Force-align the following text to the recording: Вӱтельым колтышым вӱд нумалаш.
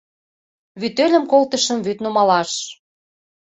Вӱтельым 0.79 1.23
колтышым 1.31 1.79
вӱд 1.85 1.97
нумалаш. 2.03 2.51